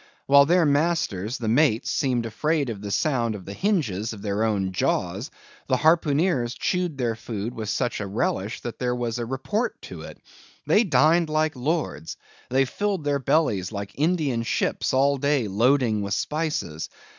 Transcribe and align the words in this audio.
While 0.25 0.47
their 0.47 0.65
masters, 0.65 1.37
the 1.37 1.47
mates, 1.47 1.91
seemed 1.91 2.25
afraid 2.25 2.71
of 2.71 2.81
the 2.81 2.89
sound 2.89 3.35
of 3.35 3.45
the 3.45 3.53
hinges 3.53 4.13
of 4.13 4.23
their 4.23 4.43
own 4.43 4.71
jaws, 4.71 5.29
the 5.67 5.77
harpooneers 5.77 6.55
chewed 6.55 6.97
their 6.97 7.13
food 7.15 7.53
with 7.53 7.69
such 7.69 7.99
a 8.01 8.07
relish 8.07 8.61
that 8.61 8.79
there 8.79 8.95
was 8.95 9.19
a 9.19 9.27
report 9.27 9.79
to 9.83 10.01
it. 10.01 10.17
They 10.65 10.83
dined 10.85 11.29
like 11.29 11.55
lords; 11.55 12.17
they 12.49 12.65
filled 12.65 13.03
their 13.03 13.19
bellies 13.19 13.71
like 13.71 13.91
Indian 13.93 14.41
ships 14.41 14.91
all 14.91 15.17
day 15.17 15.47
loading 15.47 16.01
with 16.01 16.15
spices. 16.15 16.89